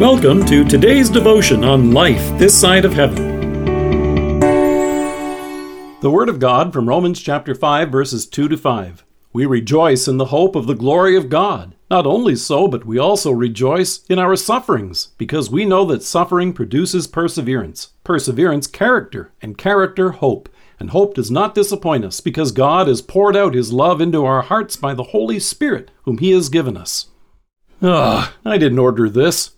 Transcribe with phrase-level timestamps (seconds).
[0.00, 4.40] Welcome to today's devotion on life this side of heaven.
[6.00, 9.04] The Word of God from Romans chapter 5, verses 2 to 5.
[9.34, 11.76] We rejoice in the hope of the glory of God.
[11.90, 16.54] Not only so, but we also rejoice in our sufferings, because we know that suffering
[16.54, 20.48] produces perseverance, perseverance, character, and character, hope.
[20.78, 24.40] And hope does not disappoint us, because God has poured out His love into our
[24.40, 27.08] hearts by the Holy Spirit, whom He has given us.
[27.82, 29.50] Ah, I didn't order this.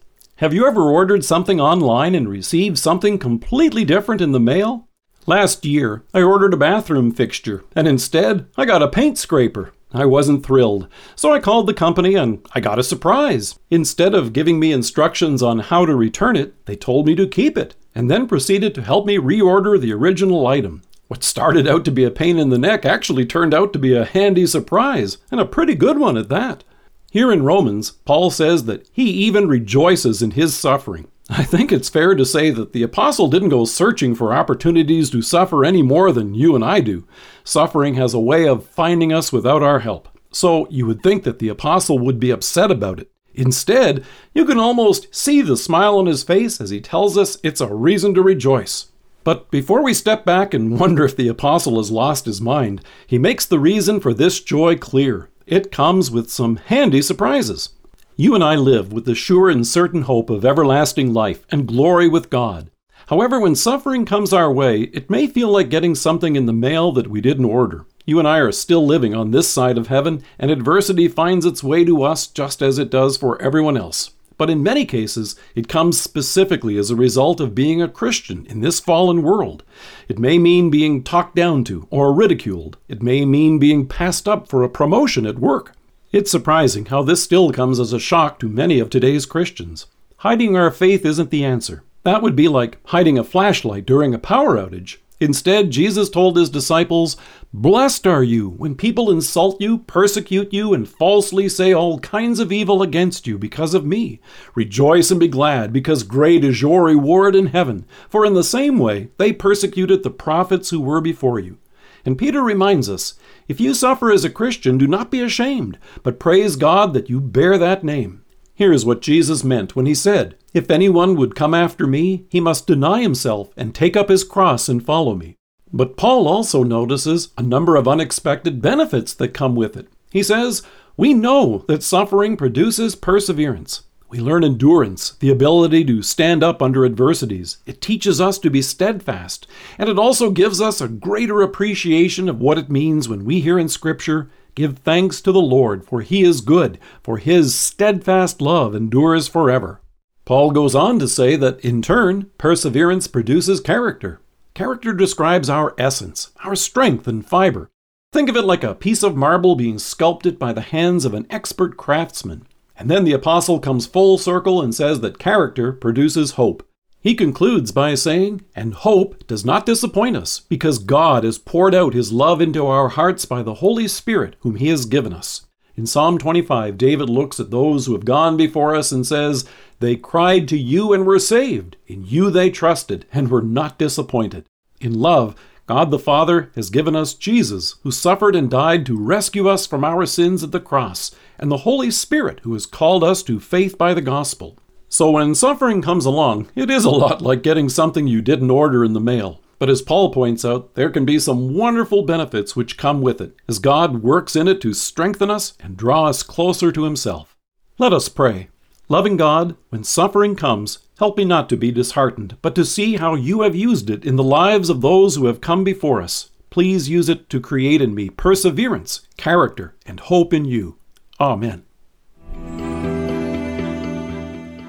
[0.43, 4.89] Have you ever ordered something online and received something completely different in the mail?
[5.25, 9.73] Last year, I ordered a bathroom fixture, and instead, I got a paint scraper.
[9.95, 13.57] I wasn't thrilled, so I called the company and I got a surprise.
[13.71, 17.57] Instead of giving me instructions on how to return it, they told me to keep
[17.57, 20.83] it, and then proceeded to help me reorder the original item.
[21.07, 23.95] What started out to be a pain in the neck actually turned out to be
[23.95, 26.65] a handy surprise, and a pretty good one at that.
[27.13, 31.09] Here in Romans, Paul says that he even rejoices in his suffering.
[31.29, 35.21] I think it's fair to say that the apostle didn't go searching for opportunities to
[35.21, 37.07] suffer any more than you and I do.
[37.45, 40.09] Suffering has a way of finding us without our help.
[40.31, 43.11] So you would think that the apostle would be upset about it.
[43.35, 47.61] Instead, you can almost see the smile on his face as he tells us it's
[47.61, 48.91] a reason to rejoice.
[49.23, 53.19] But before we step back and wonder if the apostle has lost his mind, he
[53.19, 57.71] makes the reason for this joy clear it comes with some handy surprises.
[58.17, 62.09] You and I live with the sure and certain hope of everlasting life and glory
[62.09, 62.71] with God.
[63.07, 66.93] However, when suffering comes our way, it may feel like getting something in the mail
[66.93, 67.85] that we didn't order.
[68.05, 71.63] You and I are still living on this side of heaven, and adversity finds its
[71.63, 74.11] way to us just as it does for everyone else.
[74.43, 78.59] But in many cases, it comes specifically as a result of being a Christian in
[78.59, 79.63] this fallen world.
[80.09, 82.77] It may mean being talked down to or ridiculed.
[82.89, 85.77] It may mean being passed up for a promotion at work.
[86.11, 89.87] It's surprising how this still comes as a shock to many of today's Christians.
[90.17, 91.85] Hiding our faith isn't the answer.
[92.03, 94.97] That would be like hiding a flashlight during a power outage.
[95.23, 97.17] Instead, Jesus told his disciples,
[97.53, 102.51] Blessed are you when people insult you, persecute you, and falsely say all kinds of
[102.51, 104.21] evil against you because of me.
[104.57, 107.87] Rejoice and be glad, because great is your reward in heaven.
[108.09, 111.59] For in the same way they persecuted the prophets who were before you.
[112.05, 113.15] And Peter reminds us
[113.47, 117.21] if you suffer as a Christian, do not be ashamed, but praise God that you
[117.21, 118.22] bear that name.
[118.55, 122.41] Here is what Jesus meant when he said, If anyone would come after me, he
[122.41, 125.37] must deny himself and take up his cross and follow me.
[125.73, 129.89] But Paul also notices a number of unexpected benefits that come with it.
[130.11, 130.63] He says,
[130.97, 133.85] We know that suffering produces perseverance.
[134.13, 137.57] We learn endurance, the ability to stand up under adversities.
[137.65, 139.47] It teaches us to be steadfast,
[139.79, 143.59] and it also gives us a greater appreciation of what it means when we hear
[143.59, 148.75] in Scripture, Give thanks to the Lord, for he is good, for his steadfast love
[148.75, 149.81] endures forever.
[150.27, 154.21] Paul goes on to say that, in turn, perseverance produces character.
[154.53, 157.71] Character describes our essence, our strength and fiber.
[158.13, 161.27] Think of it like a piece of marble being sculpted by the hands of an
[161.31, 162.47] expert craftsman.
[162.77, 166.67] And then the apostle comes full circle and says that character produces hope.
[167.01, 171.95] He concludes by saying, And hope does not disappoint us, because God has poured out
[171.95, 175.47] his love into our hearts by the Holy Spirit, whom he has given us.
[175.75, 179.45] In Psalm 25, David looks at those who have gone before us and says,
[179.81, 181.77] They cried to you and were saved.
[181.87, 184.45] In you they trusted and were not disappointed.
[184.81, 185.35] In love,
[185.67, 189.85] God the Father has given us Jesus, who suffered and died to rescue us from
[189.85, 193.79] our sins at the cross, and the Holy Spirit, who has called us to faith
[193.79, 194.59] by the gospel.
[194.89, 198.85] So when suffering comes along, it is a lot like getting something you didn't order
[198.85, 199.41] in the mail.
[199.59, 203.37] But as Paul points out, there can be some wonderful benefits which come with it,
[203.49, 207.37] as God works in it to strengthen us and draw us closer to Himself.
[207.79, 208.49] Let us pray.
[208.89, 213.17] Loving God, when suffering comes, help me not to be disheartened, but to see how
[213.17, 216.31] you have used it in the lives of those who have come before us.
[216.49, 220.79] Please use it to create in me perseverance, character, and hope in you.
[221.19, 221.65] Amen.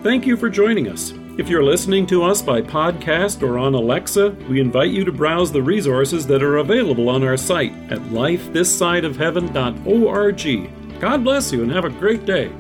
[0.02, 1.14] Thank you for joining us.
[1.38, 5.52] If you're listening to us by podcast or on Alexa, we invite you to browse
[5.52, 11.00] the resources that are available on our site at lifethissideofheaven.org.
[11.00, 12.52] God bless you and have a great day.